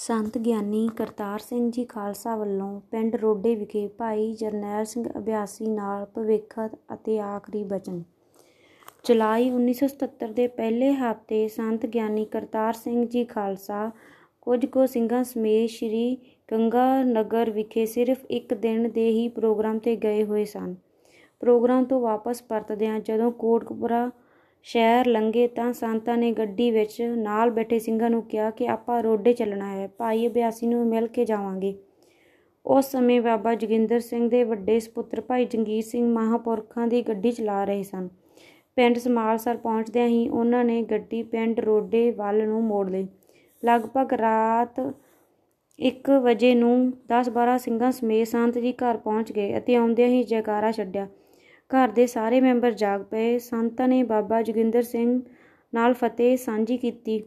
ਸੰਤ 0.00 0.38
ਗਿਆਨੀ 0.38 0.88
ਕਰਤਾਰ 0.96 1.38
ਸਿੰਘ 1.38 1.70
ਜੀ 1.70 1.84
ਖਾਲਸਾ 1.84 2.36
ਵੱਲੋਂ 2.36 2.80
ਪਿੰਡ 2.80 3.16
ਰੋਡੇ 3.16 3.54
ਵਿਖੇ 3.54 3.86
ਭਾਈ 3.88 4.32
ਜਰਨੈਲ 4.32 4.84
ਸਿੰਘ 4.84 5.04
ਅਭਿਆਸੀ 5.18 5.66
ਨਾਲ 5.66 6.04
ਭਵਿੱਖ 6.04 6.58
ਅਤੇ 6.94 7.18
ਆਖਰੀ 7.20 7.64
ਬਚਨ। 7.64 8.02
ਜੁਲਾਈ 9.04 9.50
1977 9.50 10.32
ਦੇ 10.32 10.46
ਪਹਿਲੇ 10.46 10.92
ਹਫ਼ਤੇ 10.92 11.48
ਸੰਤ 11.48 11.86
ਗਿਆਨੀ 11.86 12.24
ਕਰਤਾਰ 12.24 12.72
ਸਿੰਘ 12.72 13.04
ਜੀ 13.06 13.24
ਖਾਲਸਾ 13.24 13.90
ਕੁਝ 14.40 14.66
ਕੁ 14.66 14.86
ਸਿੰਘਾਂ 14.86 15.24
ਸਮੇਤ 15.24 15.70
ਸ੍ਰੀ 15.70 16.16
ਗੰਗਾ 16.52 17.02
ਨਗਰ 17.02 17.50
ਵਿਖੇ 17.50 17.86
ਸਿਰਫ 17.86 18.24
ਇੱਕ 18.30 18.54
ਦਿਨ 18.54 18.90
ਦੇ 18.90 19.08
ਹੀ 19.10 19.28
ਪ੍ਰੋਗਰਾਮ 19.28 19.78
ਤੇ 19.78 19.96
ਗਏ 19.96 20.24
ਹੋਏ 20.24 20.44
ਸਨ। 20.44 20.74
ਪ੍ਰੋਗਰਾਮ 21.40 21.84
ਤੋਂ 21.84 22.00
ਵਾਪਸ 22.00 22.42
ਪਰਤਦਿਆਂ 22.42 23.00
ਜਦੋਂ 23.00 23.32
ਕੋਟਕਪੁਰਾ 23.32 24.10
ਸ਼ਹਿਰ 24.62 25.06
ਲੰਘੇ 25.06 25.46
ਤਾਂ 25.48 25.72
ਸੰਤਾਂ 25.72 26.16
ਨੇ 26.16 26.30
ਗੱਡੀ 26.32 26.70
ਵਿੱਚ 26.70 27.00
ਨਾਲ 27.02 27.50
ਬੈਠੇ 27.50 27.78
ਸਿੰਘਾਂ 27.78 28.10
ਨੂੰ 28.10 28.22
ਕਿਹਾ 28.22 28.50
ਕਿ 28.50 28.68
ਆਪਾਂ 28.68 29.02
ਰੋਡੇ 29.02 29.32
ਚੱਲਣਾ 29.32 29.66
ਹੈ, 29.66 29.88
ਭਾਈ 29.98 30.26
ਅਭਿਆਸੀ 30.26 30.66
ਨੂੰ 30.66 30.86
ਮਿਲ 30.86 31.06
ਕੇ 31.06 31.24
ਜਾਵਾਂਗੇ। 31.24 31.74
ਉਸ 32.66 32.90
ਸਮੇਂ 32.90 33.20
ਬਾਬਾ 33.20 33.54
ਜੋਗਿੰਦਰ 33.54 34.00
ਸਿੰਘ 34.00 34.28
ਦੇ 34.30 34.42
ਵੱਡੇ 34.44 34.78
ਸੁਪੁੱਤਰ 34.80 35.20
ਭਾਈ 35.20 35.44
ਜੰਗੀਰ 35.44 35.82
ਸਿੰਘ 35.82 36.06
ਮਹਾਪੁਰਖਾਂ 36.08 36.86
ਦੀ 36.86 37.02
ਗੱਡੀ 37.02 37.32
ਚਲਾ 37.32 37.64
ਰਹੇ 37.64 37.82
ਸਨ। 37.82 38.08
ਪਿੰਡ 38.76 38.98
ਸਮਾਲਸਰ 38.98 39.56
ਪਹੁੰਚਦਿਆਂ 39.56 40.06
ਹੀ 40.08 40.28
ਉਹਨਾਂ 40.28 40.64
ਨੇ 40.64 40.82
ਗੱਡੀ 40.82 41.22
ਪਿੰਡ 41.22 41.60
ਰੋਡੇ 41.60 42.10
ਵੱਲ 42.10 42.46
ਨੂੰ 42.48 42.62
ਮੋੜ 42.64 42.88
ਲਈ। 42.90 43.06
ਲਗਭਗ 43.62 44.12
ਰਾਤ 44.12 44.80
1 45.78 46.10
ਵਜੇ 46.22 46.54
ਨੂੰ 46.54 46.92
10-12 47.08 47.56
ਸਿੰਘਾਂ 47.58 47.92
ਸਮੇਤ 47.92 48.26
ਸੰਤ 48.26 48.58
ਜੀ 48.58 48.72
ਘਰ 48.72 48.96
ਪਹੁੰਚ 48.96 49.32
ਗਏ 49.32 49.56
ਅਤੇ 49.58 49.76
ਆਉਂਦਿਆਂ 49.76 50.08
ਹੀ 50.08 50.22
ਜੈਕਾਰਾ 50.24 50.72
ਛੱਡਿਆ। 50.72 51.06
ਘਰ 51.70 51.88
ਦੇ 51.88 52.06
ਸਾਰੇ 52.06 52.40
ਮੈਂਬਰ 52.40 52.72
ਜਾਗ 52.72 53.02
ਪਏ। 53.02 53.38
ਸੰਤਾਂ 53.38 53.88
ਨੇ 53.88 54.02
ਬਾਬਾ 54.02 54.42
ਜੋਗਿੰਦਰ 54.42 54.82
ਸਿੰਘ 54.82 55.20
ਨਾਲ 55.72 55.94
ਫਤਿਹ 55.94 56.36
ਸਾਂਝੀ 56.36 56.76
ਕੀਤੀ। 56.78 57.22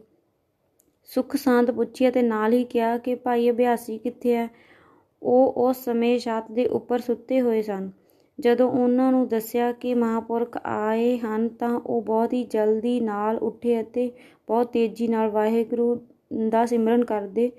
ਸੁਖ 1.10 1.36
ਸਾਂਦ 1.36 1.70
ਪੁੱਛੀ 1.70 2.08
ਅਤੇ 2.08 2.22
ਨਾਲ 2.22 2.52
ਹੀ 2.52 2.64
ਕਿਹਾ 2.64 2.98
ਕਿ, 2.98 3.14
ਭਾਈ, 3.14 3.50
ਅਭਿਆਸੀ 3.50 3.98
ਕਿੱਥੇ 3.98 4.34
ਹੈ 4.36 4.48
ਉਹ 5.22 5.68
ਉਸ 5.68 5.84
ਸਮੇਂ 5.84 6.18
ਛੱਤ 6.18 6.50
ਦੇ 6.52 6.66
ਉੱਪਰ 6.66 6.98
ਸੁੱਤੇ 6.98 7.40
ਹੋਏ 7.40 7.62
ਸਨ। 7.62 7.90
ਜਦੋਂ 8.38 8.70
ਉਹਨਾਂ 8.70 9.10
ਨੂੰ 9.12 9.28
ਦੱਸਿਆ 9.28 9.72
ਕਿ 9.72 9.94
ਮਹਾਪੁਰਖ 9.94 10.58
ਆਏ 10.64 11.18
ਹਨ, 11.18 11.48
ਤਾਂ 11.48 11.80
ਉਹ 11.80 12.02
ਬਹੁਤ 12.02 12.32
ਹੀ 12.32 12.44
ਜਲਦੀ 12.44 13.00
ਨਾਲ 13.00 13.36
ਉੱਠੇ 13.36 13.80
ਅਤੇ 13.80 14.10
ਬਹੁਤ 14.46 14.72
ਤੇਜ਼ੀ 14.72 15.08
ਨਾਲ 15.08 15.30
ਵਾਹਿਗੁਰੂ 15.30 16.06
ਦਾ 16.48 16.66
ਸਿਮਰਨ 16.66 17.04
ਕਰਦੇ 17.04 17.50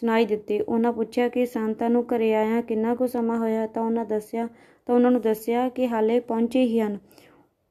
ਸੁਣਾਈ 0.00 0.24
ਦਿੱਤੇ। 0.24 0.60
ਉਹਨਾਂ 0.60 0.92
ਪੁੱਛਿਆ 0.92 1.28
ਕਿ 1.28 1.46
ਸੰਤਾਂ 1.46 1.90
ਨੂੰ 1.90 2.04
ਘਰੇ 2.06 2.34
ਆਇਆ 2.34 2.60
ਕਿੰਨਾ 2.60 2.94
ਕੁ 2.94 3.06
ਸਮਾਂ 3.06 3.38
ਹੋਇਆ? 3.38 3.66
ਤਾਂ 3.66 3.82
ਉਹਨਾਂ 3.82 4.04
ਦੱਸਿਆ, 4.04 4.48
ਤਾਂ 4.86 4.94
ਉਹਨਾਂ 4.94 5.10
ਨੂੰ 5.10 5.20
ਦੱਸਿਆ 5.20 5.68
ਕਿ 5.68 5.88
ਹਾਲੇ 5.88 6.20
ਪਹੁੰਚੇ 6.20 6.62
ਹੀ 6.62 6.80
ਹਨ। 6.80 6.98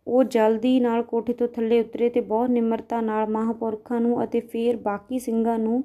ਉਹ 0.08 0.24
ਜਲਦੀ 0.24 0.80
ਨਾਲ 0.80 1.04
ਕੋਠੇ 1.04 1.34
ਤੋਂ 1.34 1.48
ਥੱਲੇ 1.48 1.80
ਉਤਰੇ 1.80 2.10
ਤੇ 2.10 2.22
ਬਹੁਤ 2.22 2.50
ਨਿਮਰਤਾ 2.50 3.02
ਨਾਲ 3.02 3.30
ਮਹਾਪੁਰਖਾਂ 3.30 4.02
ਨੂੰ 4.02 4.24
ਅਤੇ 4.24 4.40
ਫਿਰ 4.40 4.78
ਬਾਕੀ 4.78 5.20
ਸਿੰਘਾਂ 5.20 5.60
ਨੂੰ, 5.60 5.84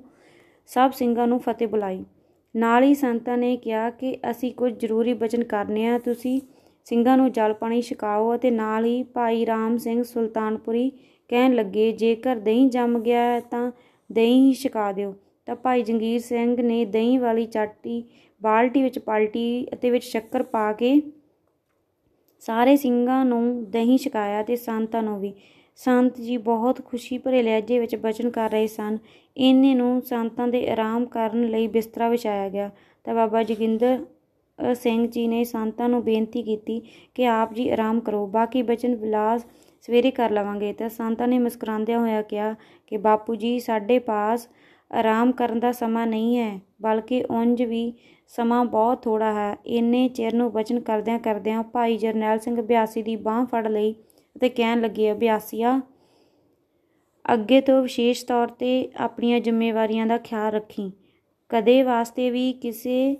ਸਭ 0.67 0.91
ਸਿੰਘਾਂ 0.91 1.27
ਨੂੰ 1.27 1.39
ਫਤਿਹ 1.41 1.69
ਬੁਲਾਈ। 1.69 2.05
ਨਾਲ 2.57 2.83
ਹੀ 2.83 2.95
ਸੰਤਾਂ 2.95 3.39
ਨੇ 3.39 3.57
ਕਿਹਾ 3.57 3.91
ਕਿ 3.91 4.17
ਅਸੀਂ 4.31 4.53
ਕੁਝ 4.53 4.73
ਜ਼ਰੂਰੀ 4.73 5.13
ਬਚਨ 5.13 5.45
ਕਰਨੇ 5.45 5.87
ਆ, 5.87 5.99
ਤੁਸੀਂ 5.99 6.41
ਸਿੰਘਾਂ 6.85 7.17
ਨੂੰ 7.17 7.33
ਜਲ 7.33 7.53
ਪਾਣੀ 7.53 7.81
ਛਕਾਓ 7.83 8.35
ਅਤੇ 8.35 8.51
ਨਾਲ 8.51 8.85
ਹੀ 8.85 9.03
ਭਾਈ 9.03 9.47
ਰਾਮ 9.47 9.77
ਸਿੰਘ 9.77 10.03
ਸੁਲਤਾਨਪੁਰੀ 10.03 10.91
ਕਹਿਣ 11.29 11.55
ਲੱਗੇ, 11.55 11.93
ਜੇਕਰ 11.93 12.37
ਦਹੀਂ 12.37 12.69
ਜੰਮ 12.71 12.99
ਗਿਆ 12.99 13.41
ਤਾਂ 13.41 13.71
ਦਹੀਂ 14.13 14.47
ਹੀ 14.47 14.53
ਛਕਾ 14.53 14.93
ਦਿਓ। 14.93 15.15
ਤਾਂ 15.51 15.57
ਭਾਈ 15.57 15.83
ਜੰਗੀਰ 15.83 16.21
ਸਿੰਘ 16.21 16.63
ਨੇ 16.63 16.85
ਦਹੀਂ 16.85 17.19
ਵਾਲੀ 17.19 17.45
ਚਾਟੀ 17.47 18.05
ਬਾਲਟੀ 18.43 18.83
ਵਿੱਚ 18.83 18.99
ਪਲਟੀ 18.99 19.67
ਅਤੇ 19.73 19.91
ਵਿੱਚ 19.91 20.05
ਸ਼ੱਕਰ 20.05 20.43
ਪਾ 20.43 20.73
ਕੇ 20.73 21.03
ਸਾਰੇ 22.43 22.77
ਸਿੰਘਾਂ 22.77 23.25
ਨੂੰ 23.25 23.71
ਦਹੀਂ 23.71 23.99
ਛਕਾਇਆ 23.99 24.43
ਤੇ 24.43 24.57
ਸੰਤਾਂ 24.57 25.03
ਨੂੰ 25.03 25.19
ਵੀ। 25.21 25.33
ਸੰਤ 25.77 26.21
ਜੀ 26.21 26.37
ਬਹੁਤ 26.37 26.85
ਖੁਸ਼ੀ 26.85 27.19
ਭਰੇ 27.19 27.43
ਲਹਿਜੇ 27.43 27.79
ਵਿੱਚ 27.79 27.97
ਬਚਨ 27.97 28.31
ਕਰ 28.31 28.51
ਰਹੇ 28.51 28.67
ਸਨ। 28.67 28.99
ਇੰਨੇ 29.37 29.75
ਨੂੰ 29.75 30.01
ਸੰਤਾਂ 30.03 30.49
ਦੇ 30.49 30.69
ਆਰਾਮ 30.71 31.07
ਕਰਨ 31.07 31.49
ਲਈ 31.49 31.67
ਬਿਸਤਰਾ 31.67 32.09
ਵਿਛਾਇਆ 32.09 32.49
ਗਿਆ। 32.49 32.71
ਤਾਂ 33.05 33.15
ਬਾਬਾ 33.15 33.43
ਜੋਗਿੰਦਰ 33.43 34.07
ਸਿੰਘ 34.75 35.07
ਜੀ 35.07 35.27
ਨੇ 35.29 35.45
ਸੰਤਾਂ 35.45 35.89
ਨੂੰ 35.89 36.03
ਬੇਨਤੀ 36.05 36.43
ਕੀਤੀ 36.43 36.81
ਕਿ 37.15 37.27
ਆਪ 37.27 37.55
ਜੀ 37.55 37.69
ਆਰਾਮ 37.71 38.01
ਕਰੋ, 38.01 38.27
ਬਾਕੀ 38.27 38.63
ਬਚਨ 38.63 38.95
ਵਿਲਾਸ 38.95 39.47
ਸਵੇਰੇ 39.81 40.11
ਕਰ 40.11 40.31
ਲਵਾਂਗੇ। 40.31 40.73
ਤਾਂ 40.73 40.89
ਸੰਤਾਂ 40.89 41.29
ਨੇ 41.29 41.39
ਮੁਸਕਰਾਉਂਦਿਆਂ 41.39 41.99
ਹੋਇਆ 41.99 42.23
ਕਿਹਾ 42.23 42.55
ਕਿ 42.87 42.97
ਬਾਪੂ 42.97 43.35
ਜੀ, 43.35 43.59
ਸਾਡੇ 43.61 43.99
ਪਾਸ 43.99 44.49
ਆਰਾਮ 44.91 45.33
ਕਰਨ 45.33 45.61
ਦਾ 45.61 45.73
ਸਮਾਂ 45.73 46.07
ਨਹੀਂ 46.07 46.37
ਹੈ, 46.39 46.61
ਬਲਕਿ 46.83 47.23
ਉਂਝ 47.31 47.63
ਵੀ 47.63 47.93
ਸਮਾਂ 48.31 48.65
ਬਹੁਤ 48.65 49.03
ਥੋੜਾ 49.03 49.33
ਹੈ। 49.33 49.57
ਇੰਨੇ 49.67 50.09
ਚਿਰ 50.09 50.35
ਨੂੰ 50.35 50.51
ਬਚਨ 50.53 50.81
ਕਰਦਿਆਂ 50.81 51.19
ਕਰਦਿਆਂ 51.19 51.63
ਭਾਈ 51.63 51.97
ਜਰਨੈਲ 51.97 52.39
ਸਿੰਘ 52.39 52.61
ਅਭਿਆਸੀ 52.61 53.03
ਦੀ 53.03 53.17
ਬਾਹ 53.17 53.45
ਫੜ 53.47 53.67
ਲਈ 53.69 53.95
ਅਤੇ 54.37 54.49
ਕਹਿਣ 54.49 54.81
ਲੱਗੇ 54.81 55.11
ਅਭਿਆਸੀਆ 55.13 55.81
ਅੱਗੇ 57.25 57.61
ਤੋਂ 57.61 57.81
ਵਿਸ਼ੇਸ਼ 57.83 58.25
ਤੌਰ 58.27 58.49
ਤੇ 58.49 58.91
ਆਪਣੀਆਂ 58.97 59.41
ਜ਼ਿੰਮੇਵਾਰੀਆਂ 59.41 60.07
ਦਾ 60.07 60.19
ਖਿਆਲ 60.19 60.53
ਰੱਖੀ। 60.53 60.91
ਕਦੇ 61.51 61.83
ਵਾਸਤੇ 61.83 62.31
ਵੀ 62.31 62.53
ਕਿਸੇ 62.53 63.17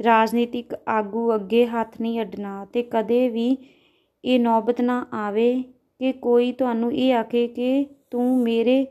ਰਾਜਨੀਤਿਕ 0.00 0.74
ਆਗੂ 0.88 1.34
ਅੱਗੇ 1.34 1.66
ਹੱਥ 1.66 2.00
ਨਹੀਂ 2.00 2.20
ਅੱਡਣਾ 2.20 2.64
ਤੇ 2.72 2.82
ਕਦੇ 2.82 3.28
ਵੀ 3.28 3.56
ਇਹ 4.24 4.40
ਨੌਬਤ 4.40 4.80
ਨਾ 4.80 5.06
ਆਵੇ 5.12 5.52
ਕਿ 6.00 6.12
ਕੋਈ 6.12 6.52
ਤੁਹਾਨੂੰ 6.52 6.92
ਇਹ 6.92 7.14
ਆਖੇ 7.14 7.46
ਕਿ 7.48 7.86
ਤੂੰ 8.10 8.38
ਮੇਰੇ 8.38 8.84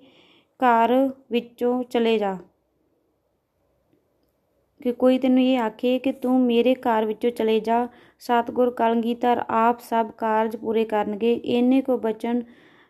ਘਰ 0.64 1.10
ਵਿੱਚੋਂ 1.32 1.84
ਚਲੇ 1.84 2.18
ਜਾ। 2.18 2.38
ਕਿ 4.82 4.92
ਕੋਈ 4.92 5.18
ਤੈਨੂੰ 5.18 5.44
ਇਹ 5.44 5.60
ਆਖੇ 5.60 6.00
ਕਿ 6.00 6.12
ਤੂੰ 6.12 6.42
ਮੇਰੇ 6.42 6.76
ਘਰ 6.76 7.06
ਵਿੱਚੋਂ 7.06 7.32
ਚਲੇ 7.32 7.60
ਜਾ। 7.60 7.88
ਸਤਗੁਰ, 8.20 8.72
ਕਲਗੀਧਰ 8.72 9.44
ਆਪ 9.50 9.80
ਸਭ 9.80 10.12
ਕਾਰਜ 10.12 10.56
ਪੂਰੇ 10.56 10.86
ਕਰਨਗੇ। 10.86 11.34
ਇੰਨੇ 11.34 11.82
ਕੋ 11.82 11.98
ਬਚਨ 11.98 12.42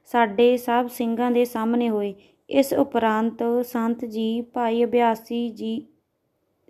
ਸਾਡੇ 0.05 0.57
ਸਭ 0.57 0.87
ਸਿੰਘਾਂ 0.87 1.31
ਦੇ 1.31 1.45
ਸਾਹਮਣੇ 1.45 1.89
ਹੋਏ। 1.89 2.13
ਇਸ 2.49 2.73
ਉਪਰੰਤ 2.73 3.43
ਸੰਤ 3.65 4.05
ਜੀ, 4.05 4.41
ਭਾਈ 4.41 4.83
ਅਭਿਆਸੀ 4.83 5.49
ਜੀ 5.49 5.87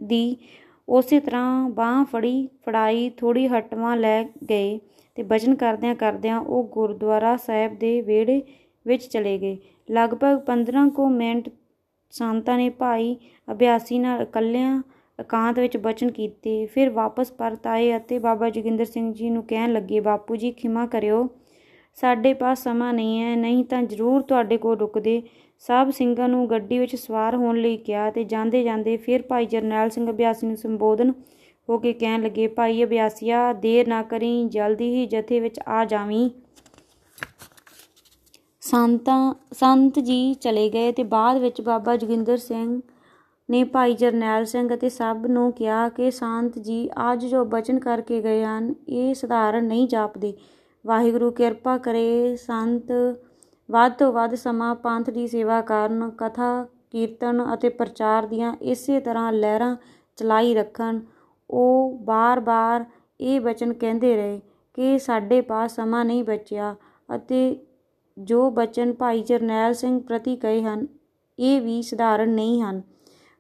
ਦੀ 0.04 0.38
ਉਸੇ 0.90 1.20
ਤਰ੍ਹਾਂ 1.20 1.70
ਬਾਹ 1.70 2.06
ਫੜੀ, 2.06 2.48
ਫੜਾਈ 2.48 3.10
ਥੋੜੀ 3.10 3.48
ਹਟਵਾ 3.48 3.96
ਲੈ 3.96 4.24
ਗਏ 4.24 4.80
ਤੇ 5.16 5.24
ਬਚਨ 5.24 5.56
ਕਰਦਿਆਂ 5.56 5.96
ਕਰਦਿਆਂ 5.96 6.40
ਉਹ 6.40 6.64
ਗੁਰਦੁਆਰਾ 6.64 7.38
ਸਾਹਿਬ 7.38 7.76
ਦੇ 7.76 8.02
ਵਿਹੜੇ 8.02 8.42
ਵਿੱਚ 8.88 9.06
ਚਲੇ 9.06 9.38
ਗਏ। 9.38 9.58
ਲਗਭਗ 9.92 10.40
15 10.40 10.90
ਕੁ 10.90 11.10
ਮਿੰਟ 11.10 11.50
ਸੰਤਾਂ 12.14 12.58
ਨੇ 12.58 12.70
ਭਾਈ 12.70 13.16
ਅਭਿਆਸੀ 13.52 14.00
ਨਾਲ 14.00 14.22
ਇਕੱਲਿਆਂ 14.22 14.82
ਇਕਾਂਤ 15.20 15.60
ਵਿੱਚ 15.60 15.78
ਬਚਨ 15.78 16.12
ਕੀਤੇ। 16.12 16.66
ਫਿਰ 16.66 16.90
ਵਾਪਸ 16.90 17.32
ਪਰਤ 17.32 17.68
ਆਏ 17.68 17.96
ਅਤੇ 17.98 18.20
ਬਾਬਾ 18.20 18.50
ਜੋਗਿੰਦਰ 18.50 18.86
ਸਿੰਘ 18.86 19.14
ਜੀ 19.14 19.30
ਨੂੰ 19.30 19.44
ਕਹਿਣ 19.44 19.74
ਲੱਗੇ, 19.74 20.00
ਬਾਪੂ 20.00 20.36
ਜੀ, 20.36 20.52
ਖਿਮਾ 20.52 20.86
ਕਰਿਓ। 20.86 21.28
ਸਾਡੇ 21.98 22.34
ਪਾਸ 22.34 22.64
ਸਮਾਂ 22.64 22.94
ਨਹੀਂ 22.94 23.22
ਹੈ, 23.22 23.36
ਨਹੀਂ 23.36 23.64
ਤਾਂ 23.66 23.82
ਜ਼ਰੂਰ 23.84 24.22
ਤੁਹਾਡੇ 24.22 24.58
ਕੋਲ 24.58 24.78
ਰੁਕਦੇ। 24.78 25.22
ਸਭ 25.60 25.90
ਸਿੰਘਾਂ 25.90 26.30
ਨੂੰ 26.30 26.50
ਗੱਡੀ 26.50 26.80
ਵਿੱਚ 26.80 26.96
ਸਵਾਰ 26.96 27.36
ਹੋਣ 27.36 27.58
ਲਈ 27.58 27.78
ਕਿਹਾ 27.78 28.10
ਤੇ 28.12 28.24
ਜਾਂਦੇ 28.24 28.64
ਜਾਂਦੇ 28.64 28.98
ਫਿਰ 28.98 29.22
ਭਾਈ 29.22 29.46
ਜਰਨੈਲ 29.46 29.90
ਸਿੰਘ 29.90 30.10
ਅਭਿਆਸੀ 30.12 30.48
ਨੂੰ 30.48 30.58
ਸੰਬੋਧਨ 30.58 31.14
ਹੋ 31.70 31.78
ਕੇ 31.78 31.94
ਕਹਿਣ 31.94 32.22
ਲੱਗੇ, 32.22 32.48
ਭਾਈ 32.48 32.84
ਅਭਿਆਸੀਆ, 32.84 33.54
ਦੇਰ 33.54 33.88
ਨਾ 33.88 34.02
ਕਰੀ, 34.04 34.46
ਜਲਦੀ 34.46 34.90
ਹੀ 34.96 35.06
ਜਥੇ 35.06 35.40
ਵਿੱਚ 35.40 35.60
ਆ 35.68 35.86
ਜਾਵੀਂ। 35.86 36.30
ਸੰਤਾਂ, 38.72 39.34
ਸੰਤ 39.54 39.98
ਜੀ 40.00 40.34
ਚਲੇ 40.34 40.70
ਗਏ 40.70 40.92
ਤੇ 40.92 41.04
ਬਾਅਦ 41.04 41.38
ਵਿੱਚ 41.38 41.60
ਬਾਬਾ 41.62 41.96
ਜੋਗਿੰਦਰ 41.96 42.38
ਸਿੰਘ 42.38 42.82
ਨੇ 43.50 43.64
ਭਾਈ 43.64 43.94
ਜਰਨੈਲ 43.94 44.46
ਸਿੰਘ 44.46 44.74
ਅਤੇ 44.74 44.90
ਸਭ 44.90 45.26
ਨੂੰ 45.26 45.52
ਕਿਹਾ 45.54 45.88
ਕਿ 45.90 46.12
ਸੰਤ 46.12 46.60
ਜੀ, 46.60 46.90
ਅੱਜ 47.12 47.26
ਜੋ 47.26 47.44
ਬਚਨ 47.46 47.80
ਕਰਕੇ 47.80 48.22
ਗਏ 48.22 48.44
ਹਨ, 48.44 48.74
ਇਹ 48.90 49.14
ਸਧਾਰਨ 49.14 49.66
ਨਹੀਂ 49.66 49.88
ਜਾਪਦੇ। 49.88 50.34
ਵਾਹਿਗੁਰੂ 50.86 51.32
ਕਿਰਪਾ 51.32 51.78
ਕਰੇ 51.78 52.36
ਸੰਤ। 52.36 52.92
ਵੱਧ 53.70 53.94
ਤੋਂ 53.94 54.12
ਵੱਧ 54.14 54.36
ਸਮਾਂ 54.36 54.74
ਪੰਥ 54.76 55.10
ਦੀ 55.10 55.28
ਸੇਵਾ 55.28 55.60
ਕਰਨ, 55.62 56.10
ਕਥਾ, 56.10 56.66
ਕੀਰਤਨ 56.92 57.44
ਅਤੇ 57.54 57.70
ਪ੍ਰਚਾਰ 57.70 58.26
ਦੀਆਂ 58.26 58.54
ਇਸੇ 58.62 59.00
ਤਰ੍ਹਾਂ 59.00 59.32
ਲਹਿਰਾਂ 59.34 59.76
ਚਲਾਈ 60.18 60.54
ਰੱਖਣ। 60.54 61.00
ਉਹ 61.50 61.98
ਬਾਰ-ਬਾਰ 62.04 62.86
ਇਹ 63.20 63.42
ਬਚਨ 63.42 63.74
ਕਹਿੰਦੇ 63.74 64.16
ਰਹੇ 64.16 64.40
ਕਿ 64.78 64.98
ਸਾਡੇ 65.00 65.42
ਪਾਸ 65.42 65.76
ਸਮਾਂ 65.76 66.06
ਨਹੀਂ 66.06 66.24
ਬਚਿਆ 66.24 66.76
ਅਤੇ 67.10 67.66
ਜੋ 68.18 68.50
ਬਚਨ 68.52 68.94
ਭਾਈ 68.94 69.22
ਜਰਨੈਲ 69.24 69.74
ਸਿੰਘ 69.74 70.00
ਪ੍ਰਤੀ 70.00 70.36
ਕਹੇ 70.36 70.62
ਹਨ, 70.64 70.86
ਇਹ 71.40 71.62
ਵੀ 71.62 71.82
ਸਧਾਰਨ 71.82 72.30
ਨਹੀਂ 72.30 72.62
ਹਨ। 72.62 72.82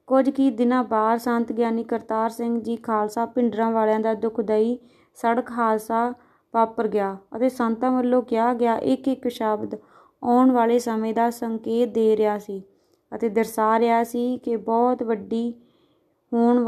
ਕੁਝ 0.07 0.29
ਕੀ 0.29 0.49
ਦਿਨਾਂ 0.51 0.83
ਬਾਅਦ 0.83 1.19
ਸੰਤ 1.19 1.51
ਗਿਆਨੀ 1.51 1.83
ਕਰਤਾਰ 1.83 2.29
ਸਿੰਘ 2.29 2.59
ਜੀ 2.61 2.75
ਖਾਲਸਾ 2.75 3.25
ਪਿੰਡਰਾਂ 3.25 3.71
ਵਾਲਿਆਂ 3.71 3.99
ਦਾ 3.99 4.13
ਦੁਖਦਾਈ 4.13 4.77
ਸੜਕ 5.17 5.51
ਹਾਦਸਾ 5.51 6.13
ਵਾਪਰ 6.53 6.87
ਗਿਆ 6.87 7.17
ਅਤੇ 7.35 7.49
ਸੰਤਾਂ 7.49 7.91
ਵੱਲੋਂ 7.91 8.21
ਕਿਹਾ 8.21 8.53
ਗਿਆ 8.53 8.77
ਇੱਕ 8.77 9.07
ਇੱਕ 9.07 9.27
ਸ਼ਬਦ 9.27 9.75
ਆਉਣ 10.23 10.51
ਵਾਲੇ 10.51 10.79
ਸਮੇਂ 10.79 11.13
ਦਾ 11.13 11.29
ਸੰਕੇਤ 11.29 11.89
ਦੇ 11.89 12.15
ਰਿਹਾ 12.17 12.37
ਸੀ 12.37 12.61
ਅਤੇ 13.15 13.29
ਦਰਸਾ 13.29 13.77
ਰਿਹਾ 13.79 14.03
ਸੀ 14.03 14.37
ਕਿ 14.37 14.55
ਬਹੁਤ 14.55 15.03
ਵੱਡੀ 15.03 15.53
ਹੋਣ 16.31 16.59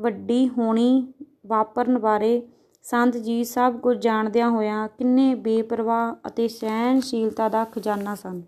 ਵੱਡੀ 0.00 0.48
ਹੋਣੀ 0.48 1.12
ਵਾਪਰਨ 1.46 1.98
ਬਾਰੇ 1.98 2.40
ਸੰਤ 2.84 3.16
ਜੀ 3.16 3.44
ਸਭ 3.44 3.76
ਕੁਝ 3.76 3.96
ਜਾਣਦਿਆਂ 3.98 4.50
ਹੋਇਆਂ 4.50 4.88
ਕਿੰਨੇ 4.88 5.34
ਬੇਪਰਵਾਹ 5.34 6.28
ਅਤੇ 6.28 6.48
ਸਹਿਨਸ਼ੀਲਤਾ 6.48 7.48
ਦਾ 7.48 7.64
ਖਜ਼ਾਨਾ 7.64 8.14
ਸਨ। 8.14 8.42